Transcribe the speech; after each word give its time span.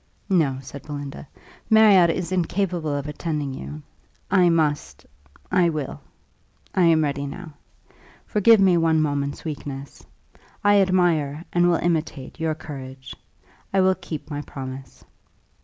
"No," 0.29 0.57
said 0.63 0.81
Belinda, 0.81 1.27
"Marriott 1.69 2.09
is 2.09 2.31
incapable 2.31 2.95
of 2.95 3.07
attending 3.07 3.53
you. 3.53 3.83
I 4.31 4.49
must 4.49 5.05
I 5.51 5.69
will 5.69 6.01
I 6.73 6.85
am 6.85 7.03
ready 7.03 7.27
now. 7.27 7.53
Forgive 8.25 8.59
me 8.59 8.77
one 8.77 8.99
moment's 8.99 9.45
weakness. 9.45 10.03
I 10.63 10.81
admire, 10.81 11.45
and 11.53 11.67
will 11.69 11.75
imitate, 11.77 12.39
your 12.39 12.55
courage. 12.55 13.15
I 13.71 13.81
will 13.81 13.93
keep 13.93 14.31
my 14.31 14.41
promise." 14.41 15.03